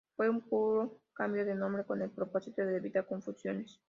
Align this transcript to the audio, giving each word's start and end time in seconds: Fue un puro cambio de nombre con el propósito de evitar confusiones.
Fue 0.15 0.27
un 0.31 0.41
puro 0.41 0.97
cambio 1.13 1.45
de 1.45 1.53
nombre 1.53 1.83
con 1.85 2.01
el 2.01 2.09
propósito 2.09 2.65
de 2.65 2.77
evitar 2.77 3.05
confusiones. 3.05 3.79